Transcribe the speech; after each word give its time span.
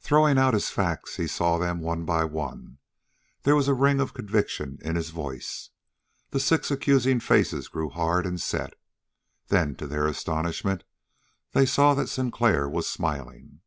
Throwing 0.00 0.36
out 0.36 0.52
his 0.52 0.68
facts 0.68 1.12
as 1.12 1.16
he 1.16 1.26
saw 1.26 1.56
them, 1.56 1.80
one 1.80 2.04
by 2.04 2.24
one, 2.24 2.76
there 3.44 3.56
was 3.56 3.68
a 3.68 3.72
ring 3.72 4.00
of 4.00 4.12
conviction 4.12 4.78
in 4.82 4.96
his 4.96 5.08
voice. 5.08 5.70
The 6.28 6.40
six 6.40 6.70
accusing 6.70 7.20
faces 7.20 7.68
grew 7.68 7.88
hard 7.88 8.26
and 8.26 8.38
set. 8.38 8.74
Then, 9.48 9.74
to 9.76 9.86
their 9.86 10.06
astonishment, 10.06 10.84
they 11.52 11.64
saw 11.64 11.94
that 11.94 12.10
Sinclair 12.10 12.68
was 12.68 12.86
smiling! 12.86 13.60